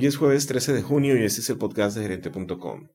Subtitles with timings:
[0.00, 2.88] Hoy es jueves 13 de junio y este es el podcast de gerente.com.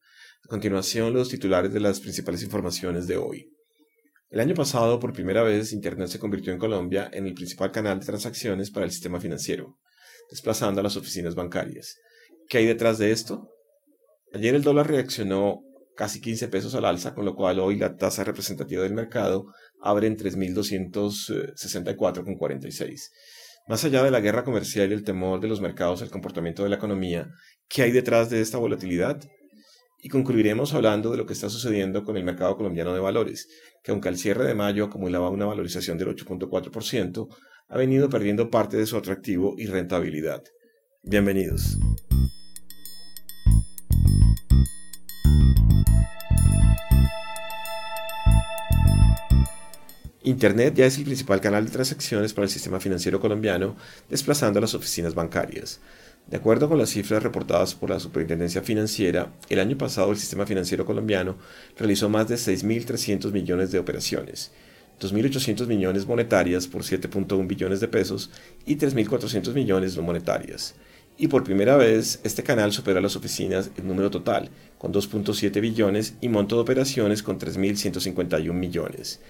[0.44, 3.52] A continuación, los titulares de las principales informaciones de hoy.
[4.32, 8.00] El año pasado, por primera vez, Internet se convirtió en Colombia en el principal canal
[8.00, 9.78] de transacciones para el sistema financiero,
[10.32, 11.96] desplazando a las oficinas bancarias.
[12.50, 13.52] ¿Qué hay detrás de esto?
[14.34, 15.60] Ayer el dólar reaccionó
[15.96, 19.46] casi 15 pesos al alza, con lo cual hoy la tasa representativa del mercado
[19.80, 23.12] abre en 3.264,46.
[23.68, 26.70] Más allá de la guerra comercial y el temor de los mercados al comportamiento de
[26.70, 27.32] la economía,
[27.68, 29.20] ¿qué hay detrás de esta volatilidad?
[30.04, 33.48] Y concluiremos hablando de lo que está sucediendo con el mercado colombiano de valores,
[33.84, 37.28] que aunque al cierre de mayo acumulaba una valorización del 8.4%,
[37.70, 40.44] ha venido perdiendo parte de su atractivo y rentabilidad.
[41.02, 41.80] Bienvenidos.
[50.26, 53.76] Internet ya es el principal canal de transacciones para el sistema financiero colombiano,
[54.10, 55.80] desplazando a las oficinas bancarias.
[56.26, 60.48] De acuerdo con las cifras reportadas por la Superintendencia Financiera, el año pasado el sistema
[60.48, 61.38] financiero colombiano
[61.78, 64.52] realizó más de 6.300 millones de operaciones,
[65.00, 68.32] 2.800 millones monetarias por 7.1 billones de pesos
[68.66, 70.74] y 3.400 millones no monetarias.
[71.20, 74.50] Y por primera vez, este canal supera a las oficinas en número total,
[74.80, 79.22] con 2.7 billones y monto de operaciones con 3.151 millones.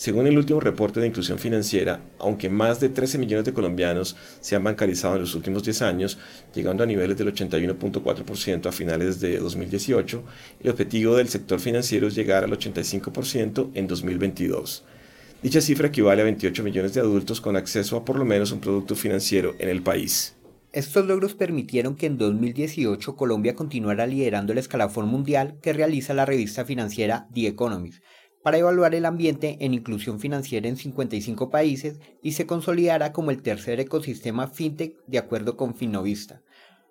[0.00, 4.56] Según el último reporte de inclusión financiera, aunque más de 13 millones de colombianos se
[4.56, 6.16] han bancarizado en los últimos 10 años,
[6.54, 10.24] llegando a niveles del 81.4% a finales de 2018,
[10.64, 14.84] el objetivo del sector financiero es llegar al 85% en 2022.
[15.42, 18.60] Dicha cifra equivale a 28 millones de adultos con acceso a por lo menos un
[18.60, 20.34] producto financiero en el país.
[20.72, 26.24] Estos logros permitieron que en 2018 Colombia continuara liderando el escalafón mundial que realiza la
[26.24, 28.02] revista financiera The Economist,
[28.42, 33.42] para evaluar el ambiente en inclusión financiera en 55 países y se consolidara como el
[33.42, 36.42] tercer ecosistema fintech de acuerdo con Finovista.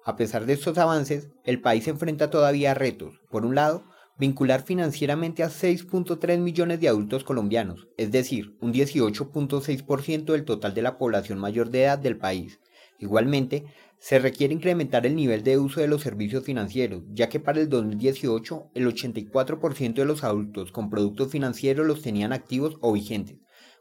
[0.05, 3.21] A pesar de estos avances, el país enfrenta todavía retos.
[3.29, 3.83] Por un lado,
[4.17, 10.81] vincular financieramente a 6.3 millones de adultos colombianos, es decir, un 18.6% del total de
[10.81, 12.59] la población mayor de edad del país.
[12.99, 13.65] Igualmente,
[13.97, 17.69] se requiere incrementar el nivel de uso de los servicios financieros, ya que para el
[17.69, 23.37] 2018 el 84% de los adultos con productos financieros los tenían activos o vigentes.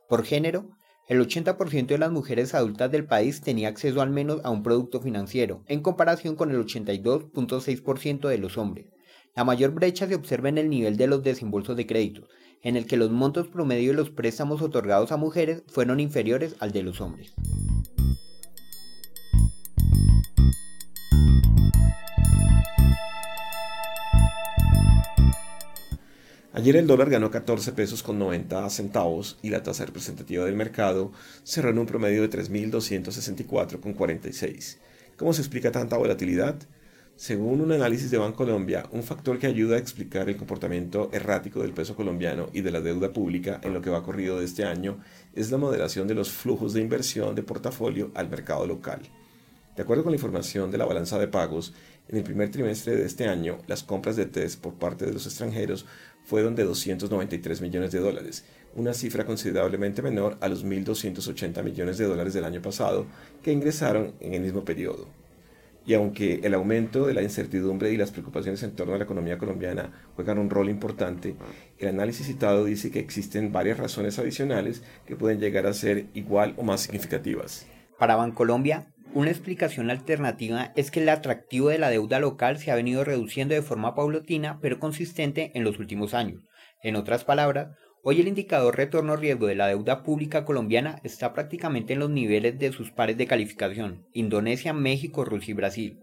[0.08, 0.70] Por género,
[1.08, 5.00] el 80% de las mujeres adultas del país tenía acceso al menos a un producto
[5.00, 8.86] financiero, en comparación con el 82.6% de los hombres.
[9.34, 12.28] La mayor brecha se observa en el nivel de los desembolsos de créditos,
[12.62, 16.72] en el que los montos promedio de los préstamos otorgados a mujeres fueron inferiores al
[16.72, 17.34] de los hombres.
[26.58, 31.12] Ayer el dólar ganó 14 pesos con 90 centavos y la tasa representativa del mercado
[31.44, 34.78] cerró en un promedio de 3.264,46.
[35.16, 36.56] ¿Cómo se explica tanta volatilidad?
[37.14, 41.74] Según un análisis de Bancolombia, un factor que ayuda a explicar el comportamiento errático del
[41.74, 44.98] peso colombiano y de la deuda pública en lo que va corrido de este año
[45.36, 49.02] es la moderación de los flujos de inversión de portafolio al mercado local.
[49.76, 51.72] De acuerdo con la información de la balanza de pagos,
[52.08, 55.24] en el primer trimestre de este año, las compras de test por parte de los
[55.26, 55.86] extranjeros
[56.28, 58.44] fueron de 293 millones de dólares,
[58.76, 63.06] una cifra considerablemente menor a los 1.280 millones de dólares del año pasado
[63.42, 65.08] que ingresaron en el mismo periodo.
[65.86, 69.38] Y aunque el aumento de la incertidumbre y las preocupaciones en torno a la economía
[69.38, 71.34] colombiana juegan un rol importante,
[71.78, 76.52] el análisis citado dice que existen varias razones adicionales que pueden llegar a ser igual
[76.58, 77.66] o más significativas.
[77.98, 82.76] Para Bancolombia, una explicación alternativa es que el atractivo de la deuda local se ha
[82.76, 86.42] venido reduciendo de forma paulatina pero consistente en los últimos años.
[86.82, 91.94] En otras palabras, hoy el indicador retorno riesgo de la deuda pública colombiana está prácticamente
[91.94, 95.98] en los niveles de sus pares de calificación, Indonesia, México, Rusia y Brasil.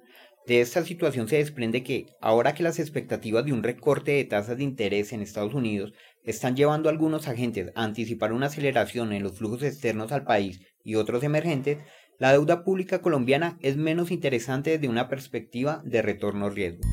[0.48, 4.58] De esta situación se desprende que, ahora que las expectativas de un recorte de tasas
[4.58, 5.94] de interés en Estados Unidos
[6.24, 10.60] están llevando a algunos agentes a anticipar una aceleración en los flujos externos al país
[10.84, 11.80] y otros emergentes,
[12.18, 16.84] la deuda pública colombiana es menos interesante desde una perspectiva de retorno riesgo.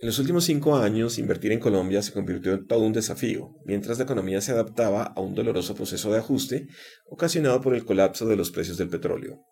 [0.00, 3.98] En los últimos cinco años, invertir en Colombia se convirtió en todo un desafío, mientras
[3.98, 6.68] la economía se adaptaba a un doloroso proceso de ajuste
[7.10, 9.47] ocasionado por el colapso de los precios del petróleo.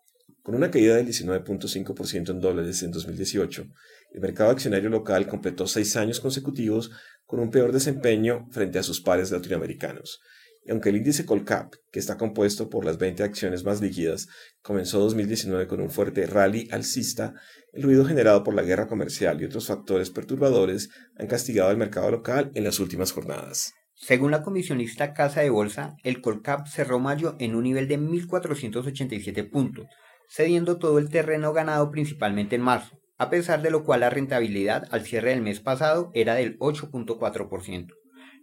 [0.47, 3.65] Con una caída del 19.5% en dólares en 2018,
[4.13, 6.89] el mercado accionario local completó seis años consecutivos
[7.25, 10.21] con un peor desempeño frente a sus pares latinoamericanos.
[10.63, 14.29] Y aunque el índice Colcap, que está compuesto por las 20 acciones más líquidas,
[14.61, 17.33] comenzó 2019 con un fuerte rally alcista,
[17.73, 22.09] el ruido generado por la guerra comercial y otros factores perturbadores han castigado al mercado
[22.09, 23.73] local en las últimas jornadas.
[23.95, 29.49] Según la comisionista Casa de Bolsa, el Colcap cerró mayo en un nivel de 1.487
[29.49, 29.87] puntos,
[30.27, 34.83] cediendo todo el terreno ganado principalmente en marzo, a pesar de lo cual la rentabilidad
[34.91, 37.93] al cierre del mes pasado era del 8.4%.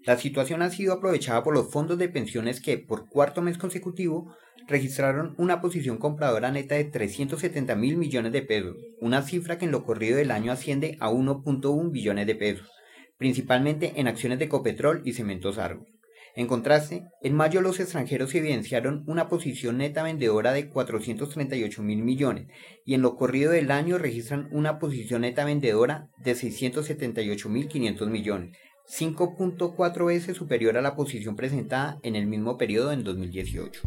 [0.05, 4.37] La situación ha sido aprovechada por los fondos de pensiones que, por cuarto mes consecutivo,
[4.67, 9.71] registraron una posición compradora neta de 370 mil millones de pesos, una cifra que en
[9.71, 12.71] lo corrido del año asciende a 1.1 billones de pesos,
[13.17, 15.94] principalmente en acciones de Copetrol y Cementos Argos.
[16.37, 22.49] En contraste, en mayo los extranjeros evidenciaron una posición neta vendedora de 438 mil millones
[22.85, 28.09] y en lo corrido del año registran una posición neta vendedora de 678 mil 500
[28.11, 28.57] millones,
[28.89, 33.83] 5.4 veces superior a la posición presentada en el mismo periodo en 2018.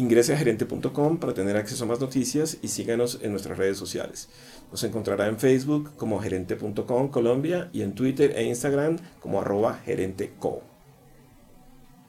[0.00, 4.30] Ingrese a gerente.com para tener acceso a más noticias y síganos en nuestras redes sociales.
[4.70, 10.69] Nos encontrará en Facebook como gerente.com Colombia y en Twitter e Instagram como arroba gerenteco.